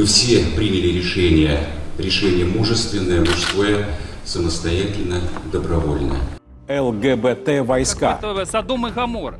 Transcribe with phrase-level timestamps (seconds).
[0.00, 1.58] Вы все приняли решение,
[1.98, 3.84] решение мужественное, мужское,
[4.24, 5.20] самостоятельно,
[5.52, 6.16] добровольно.
[6.70, 8.18] ЛГБТ-войска.
[8.18, 9.36] Это Содом и Гамор.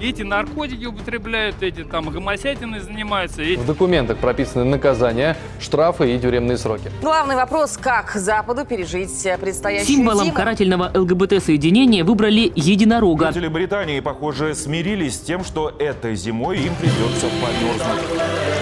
[0.00, 3.42] Эти наркотики употребляют, эти там гомосятины занимаются.
[3.42, 3.60] Эти...
[3.60, 6.90] В документах прописаны наказания, штрафы и тюремные сроки.
[7.00, 10.34] Главный вопрос, как Западу пережить предстоящую Символом зиму?
[10.34, 13.28] карательного ЛГБТ-соединения выбрали единорога.
[13.28, 18.61] Жители Британии, похоже, смирились с тем, что этой зимой им придется померзнуть.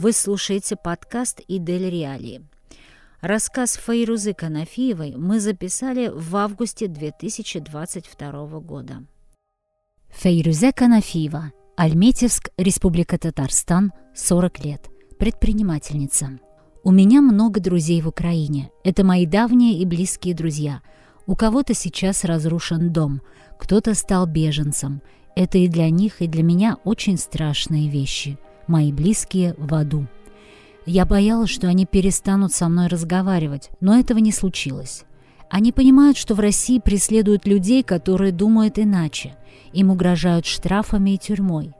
[0.00, 2.46] Вы слушаете подкаст «Идель Реалии».
[3.20, 9.02] Рассказ Файрузы Канафиевой мы записали в августе 2022 года.
[10.10, 14.88] Фейрузе Канафиева, Альметьевск, Республика Татарстан, 40 лет,
[15.18, 16.38] предпринимательница.
[16.84, 18.70] У меня много друзей в Украине.
[18.84, 20.80] Это мои давние и близкие друзья.
[21.26, 23.20] У кого-то сейчас разрушен дом,
[23.58, 25.02] кто-то стал беженцем.
[25.34, 28.38] Это и для них, и для меня очень страшные вещи.
[28.68, 30.06] Мои близкие в аду.
[30.86, 35.04] Я боялась, что они перестанут со мной разговаривать, но этого не случилось.
[35.50, 39.36] Они понимают, что в России преследуют людей, которые думают иначе.
[39.72, 41.72] Им угрожают штрафами и тюрьмой.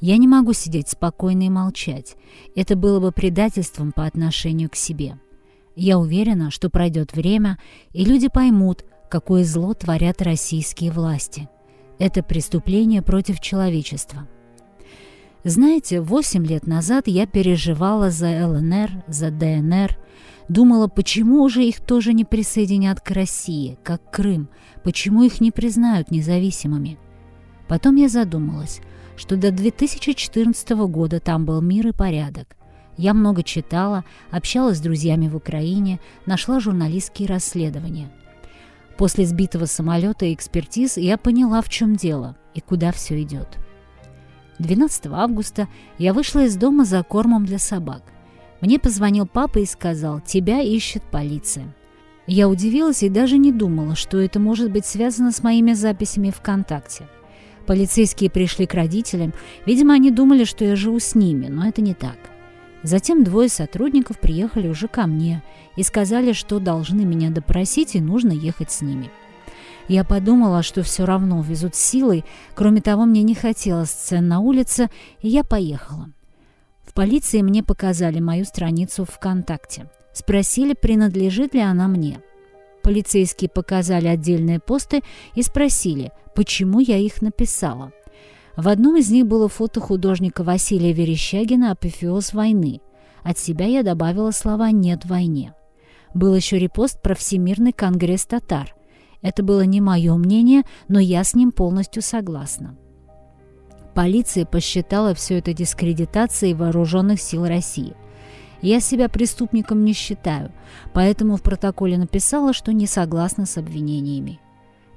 [0.00, 2.16] Я не могу сидеть спокойно и молчать.
[2.56, 5.18] Это было бы предательством по отношению к себе.
[5.76, 7.58] Я уверена, что пройдет время,
[7.92, 11.48] и люди поймут, какое зло творят российские власти.
[11.98, 14.26] Это преступление против человечества.
[15.44, 19.96] Знаете, 8 лет назад я переживала за ЛНР, за ДНР,
[20.48, 24.50] думала, почему же их тоже не присоединят к России, как Крым,
[24.84, 26.98] почему их не признают независимыми.
[27.68, 28.80] Потом я задумалась,
[29.16, 32.56] что до 2014 года там был мир и порядок.
[32.98, 38.10] Я много читала, общалась с друзьями в Украине, нашла журналистские расследования.
[38.98, 43.56] После сбитого самолета и экспертиз я поняла, в чем дело и куда все идет.
[44.60, 48.02] 12 августа я вышла из дома за кормом для собак.
[48.60, 51.74] Мне позвонил папа и сказал, тебя ищет полиция.
[52.26, 57.08] Я удивилась и даже не думала, что это может быть связано с моими записями ВКонтакте.
[57.66, 59.32] Полицейские пришли к родителям,
[59.64, 62.18] видимо, они думали, что я живу с ними, но это не так.
[62.82, 65.42] Затем двое сотрудников приехали уже ко мне
[65.76, 69.10] и сказали, что должны меня допросить и нужно ехать с ними.
[69.90, 72.24] Я подумала, что все равно везут силой,
[72.54, 74.88] кроме того, мне не хотелось сцен на улице,
[75.20, 76.08] и я поехала.
[76.84, 79.90] В полиции мне показали мою страницу ВКонтакте.
[80.12, 82.20] Спросили, принадлежит ли она мне.
[82.84, 85.02] Полицейские показали отдельные посты
[85.34, 87.90] и спросили, почему я их написала.
[88.56, 92.80] В одном из них было фото художника Василия Верещагина «Апофеоз войны».
[93.24, 95.52] От себя я добавила слова «нет войне».
[96.14, 98.72] Был еще репост про Всемирный конгресс татар.
[99.22, 102.76] Это было не мое мнение, но я с ним полностью согласна.
[103.94, 107.94] Полиция посчитала все это дискредитацией вооруженных сил России.
[108.62, 110.52] Я себя преступником не считаю,
[110.92, 114.38] поэтому в протоколе написала, что не согласна с обвинениями.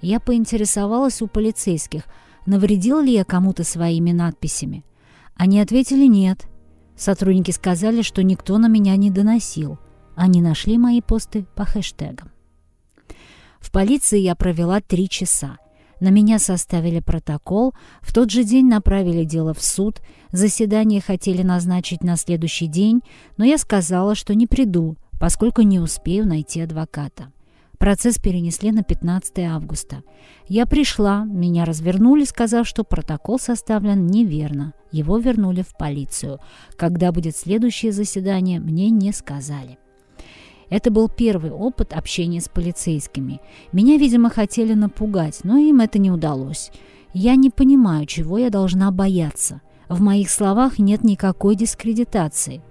[0.01, 2.03] Я поинтересовалась у полицейских,
[2.45, 4.83] навредил ли я кому-то своими надписями.
[5.35, 6.45] Они ответили «нет».
[6.95, 9.79] Сотрудники сказали, что никто на меня не доносил.
[10.15, 12.32] Они нашли мои посты по хэштегам.
[13.63, 15.57] В полиции я провела три часа.
[16.01, 20.01] На меня составили протокол, в тот же день направили дело в суд,
[20.33, 23.01] заседание хотели назначить на следующий день,
[23.37, 27.31] но я сказала, что не приду, поскольку не успею найти адвоката.
[27.77, 30.03] Процесс перенесли на 15 августа.
[30.49, 34.73] Я пришла, меня развернули, сказав, что протокол составлен неверно.
[34.91, 36.39] Его вернули в полицию.
[36.75, 39.79] Когда будет следующее заседание, мне не сказали.
[40.73, 43.41] Это был первый опыт общения с полицейскими.
[43.71, 46.71] Меня, видимо, хотели напугать, но им это не удалось.
[47.13, 49.61] Я не понимаю, чего я должна бояться.
[49.87, 52.63] В моих словах нет никакой дискредитации.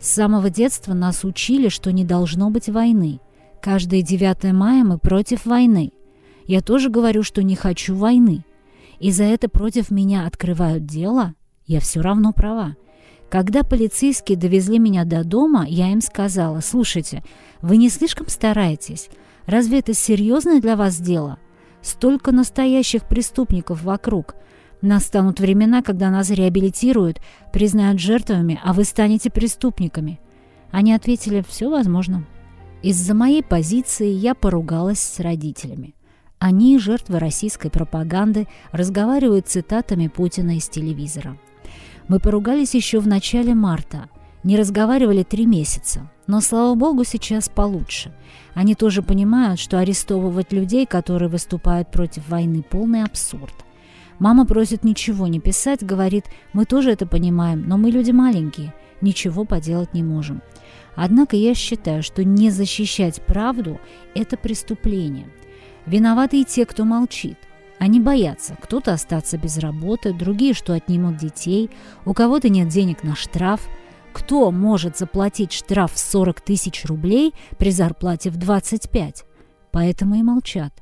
[0.00, 3.20] С самого детства нас учили, что не должно быть войны.
[3.62, 5.92] Каждое 9 мая мы против войны.
[6.48, 8.44] Я тоже говорю, что не хочу войны.
[8.98, 11.34] И за это против меня открывают дело,
[11.66, 12.74] я все равно права.
[13.30, 17.22] Когда полицейские довезли меня до дома, я им сказала, слушайте,
[17.62, 19.08] вы не слишком стараетесь?
[19.46, 21.38] Разве это серьезное для вас дело?
[21.82, 24.36] Столько настоящих преступников вокруг.
[24.80, 27.20] Настанут времена, когда нас реабилитируют,
[27.52, 30.20] признают жертвами, а вы станете преступниками.
[30.70, 32.26] Они ответили, все возможно.
[32.82, 35.94] Из-за моей позиции я поругалась с родителями.
[36.38, 41.38] Они, жертвы российской пропаганды, разговаривают цитатами Путина из телевизора.
[42.06, 44.08] Мы поругались еще в начале марта.
[44.42, 48.14] Не разговаривали три месяца, но, слава богу, сейчас получше.
[48.52, 53.54] Они тоже понимают, что арестовывать людей, которые выступают против войны, полный абсурд.
[54.18, 59.44] Мама просит ничего не писать, говорит, мы тоже это понимаем, но мы люди маленькие, ничего
[59.44, 60.42] поделать не можем.
[60.94, 63.80] Однако я считаю, что не защищать правду–
[64.14, 65.26] это преступление.
[65.86, 67.38] Виноваты и те, кто молчит.
[67.78, 71.70] Они боятся, кто-то остаться без работы, другие, что отнимут детей,
[72.04, 73.68] у кого-то нет денег на штраф–
[74.14, 79.24] кто может заплатить штраф в 40 тысяч рублей при зарплате в 25?
[79.72, 80.72] Поэтому и молчат.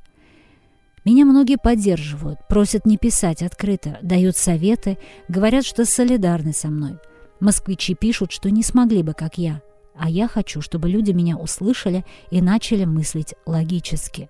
[1.04, 4.98] Меня многие поддерживают, просят не писать открыто, дают советы,
[5.28, 6.98] говорят, что солидарны со мной.
[7.40, 9.62] Москвичи пишут, что не смогли бы, как я.
[9.96, 14.28] А я хочу, чтобы люди меня услышали и начали мыслить логически.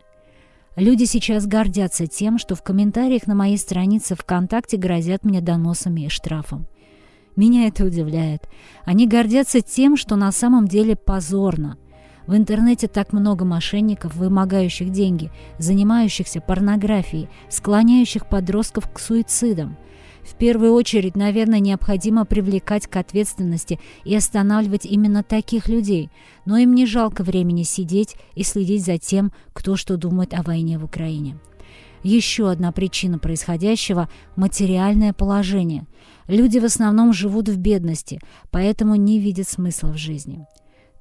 [0.77, 6.09] Люди сейчас гордятся тем, что в комментариях на моей странице ВКонтакте грозят мне доносами и
[6.09, 6.67] штрафом.
[7.37, 8.49] Меня это удивляет.
[8.85, 11.77] Они гордятся тем, что на самом деле позорно.
[12.27, 19.77] В интернете так много мошенников, вымогающих деньги, занимающихся порнографией, склоняющих подростков к суицидам.
[20.23, 26.11] В первую очередь, наверное, необходимо привлекать к ответственности и останавливать именно таких людей,
[26.45, 30.79] но им не жалко времени сидеть и следить за тем, кто что думает о войне
[30.79, 31.39] в Украине.
[32.03, 35.87] Еще одна причина происходящего– материальное положение.
[36.27, 38.21] Люди в основном живут в бедности,
[38.51, 40.47] поэтому не видят смысла в жизни.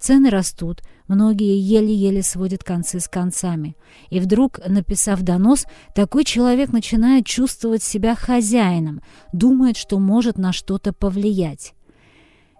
[0.01, 3.75] Цены растут, многие еле-еле сводят концы с концами.
[4.09, 9.01] И вдруг, написав донос, такой человек начинает чувствовать себя хозяином,
[9.31, 11.75] думает, что может на что-то повлиять.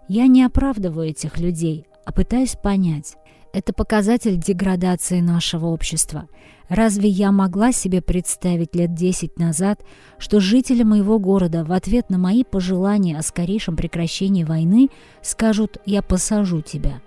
[0.06, 3.16] Я не оправдываю этих людей, а пытаюсь понять.
[3.52, 6.28] Это показатель деградации нашего общества.
[6.68, 9.84] Разве я могла себе представить лет десять назад,
[10.16, 14.90] что жители моего города в ответ на мои пожелания о скорейшем прекращении войны
[15.22, 17.02] скажут «я посажу тебя»?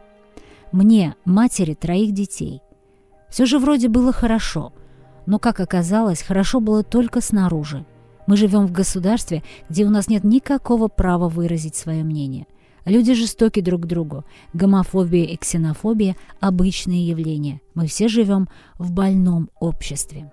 [0.76, 2.62] Мне, матери троих детей.
[3.30, 4.74] Все же вроде было хорошо,
[5.26, 7.86] но, как оказалось, хорошо было только снаружи.
[8.28, 12.46] Мы живем в государстве, где у нас нет никакого права выразить свое мнение.
[12.84, 14.26] Люди жестоки друг к другу.
[14.52, 17.62] Гомофобия и ксенофобия– обычные явления.
[17.74, 20.30] Мы все живем в больном обществе.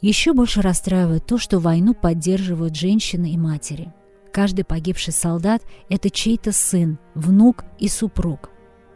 [0.00, 3.92] Еще больше расстраивает то, что войну поддерживают женщины и матери.
[4.32, 8.50] Каждый погибший солдат– это чей-то сын, внук и супруг.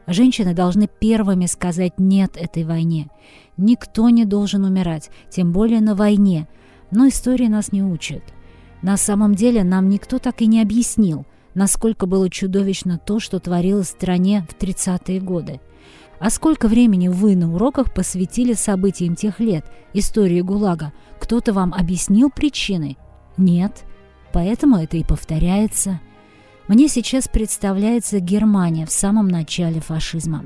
[0.07, 3.09] Женщины должны первыми сказать «нет» этой войне.
[3.57, 6.47] Никто не должен умирать, тем более на войне.
[6.91, 8.23] Но история нас не учит.
[8.83, 11.25] На самом деле нам никто так и не объяснил,
[11.55, 15.61] насколько было чудовищно то, что творилось в стране в 30-е годы.
[16.19, 19.65] А сколько времени вы на уроках посвятили событиям тех лет,
[19.95, 20.93] истории ГУЛАГа?
[21.19, 22.97] Кто-то вам объяснил причины?
[23.37, 23.85] Нет.
[24.33, 26.01] Поэтому это и повторяется.
[26.69, 30.45] Мне сейчас представляется Германия в самом начале фашизма.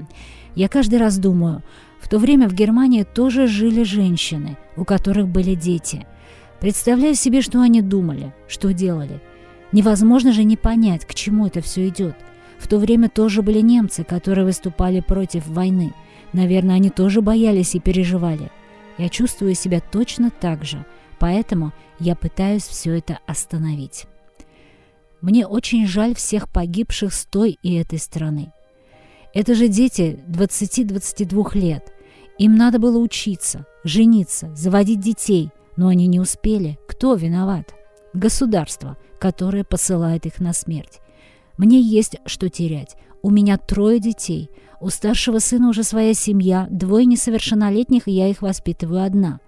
[0.54, 1.62] Я каждый раз думаю,
[2.00, 6.06] в то время в Германии тоже жили женщины, у которых были дети.
[6.60, 9.20] Представляю себе, что они думали, что делали–
[9.72, 12.16] Невозможно же не понять, к чему это все идет.
[12.58, 15.92] В то время тоже были немцы, которые выступали против войны.
[16.32, 18.50] Наверное, они тоже боялись и переживали.
[18.96, 20.84] Я чувствую себя точно так же,
[21.18, 24.06] поэтому я пытаюсь все это остановить.
[25.20, 28.52] Мне очень жаль всех погибших с той и этой страны.
[29.34, 31.92] Это же дети 20-22 лет.
[32.38, 36.78] Им надо было учиться, жениться, заводить детей, но они не успели.
[36.88, 37.74] Кто виноват?
[38.14, 41.00] Государство– которая посылает их на смерть.
[41.56, 42.96] Мне есть что терять.
[43.22, 44.50] У меня трое детей.
[44.80, 49.40] У старшего сына уже своя семья, двое несовершеннолетних, и я их воспитываю одна.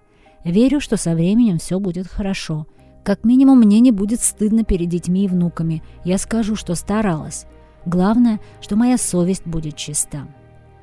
[0.43, 2.67] Верю, что со временем все будет хорошо.
[3.03, 5.83] Как минимум, мне не будет стыдно перед детьми и внуками.
[6.03, 7.45] Я скажу, что старалась.
[7.85, 10.27] Главное, что моя совесть будет чиста.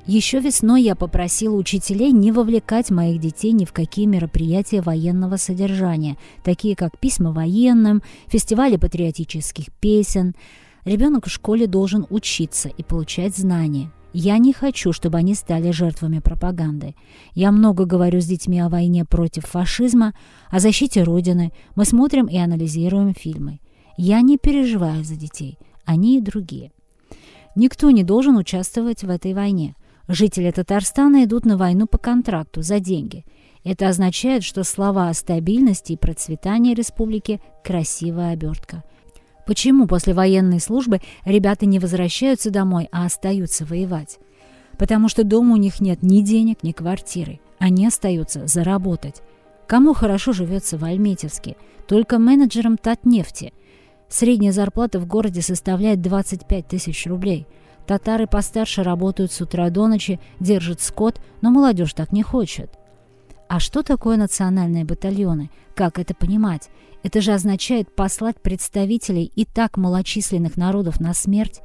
[0.05, 6.17] Еще весной я попросила учителей не вовлекать моих детей ни в какие мероприятия военного содержания,
[6.43, 10.35] такие как письма военным, фестивали патриотических песен.
[10.83, 13.91] Ребенок в школе должен учиться и получать знания.
[14.13, 16.95] Я не хочу, чтобы они стали жертвами пропаганды.
[17.35, 20.13] Я много говорю с детьми о войне против фашизма,
[20.49, 21.51] о защите Родины.
[21.75, 23.59] Мы смотрим и анализируем фильмы.
[23.97, 25.59] Я не переживаю за детей.
[25.85, 26.71] Они и другие.
[27.55, 29.75] Никто не должен участвовать в этой войне.
[30.07, 33.25] Жители Татарстана идут на войну по контракту за деньги.
[33.63, 38.83] Это означает, что слова о стабильности и процветании республики– красивая обертка.
[39.45, 44.19] Почему после военной службы ребята не возвращаются домой, а остаются воевать?
[44.77, 47.39] Потому что дома у них нет ни денег, ни квартиры.
[47.57, 49.21] Они остаются заработать.
[49.67, 51.55] Кому хорошо живется в Альметьевске?
[51.87, 53.53] Только менеджерам Татнефти.
[54.07, 57.45] Средняя зарплата в городе составляет 25 тысяч рублей.
[57.85, 62.78] Татары постарше работают с утра до ночи, держат скот, но молодежь так не хочет.
[63.49, 65.49] А что такое национальные батальоны?
[65.73, 66.69] Как это понимать?
[67.01, 71.61] Это же означает послать представителей и так малочисленных народов на смерть.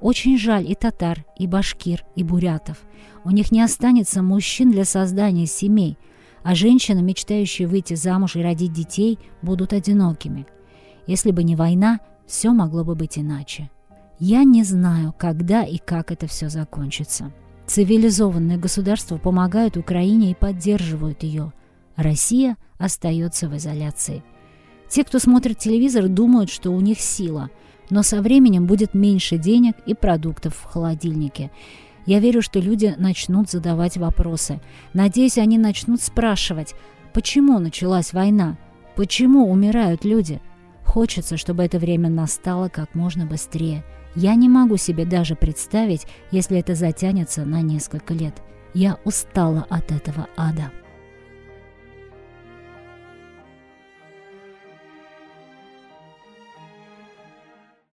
[0.00, 2.78] Очень жаль и татар, и башкир, и бурятов.
[3.24, 5.98] У них не останется мужчин для создания семей,
[6.42, 10.48] а женщины, мечтающие выйти замуж и родить детей, будут одинокими.
[11.06, 13.70] Если бы не война, все могло бы быть иначе.
[14.18, 17.32] Я не знаю, когда и как это все закончится.
[17.70, 21.52] Цивилизованные государства помогают Украине и поддерживают ее.
[21.94, 24.24] Россия остается в изоляции.
[24.88, 27.48] Те, кто смотрит телевизор, думают, что у них сила,
[27.88, 31.52] но со временем будет меньше денег и продуктов в холодильнике.
[32.06, 34.60] Я верю, что люди начнут задавать вопросы.
[34.92, 36.74] Надеюсь, они начнут спрашивать,
[37.12, 38.58] почему началась война,
[38.96, 40.40] почему умирают люди.
[40.84, 43.84] Хочется, чтобы это время настало как можно быстрее.
[44.14, 48.34] Я не могу себе даже представить, если это затянется на несколько лет.
[48.74, 50.70] Я устала от этого ада.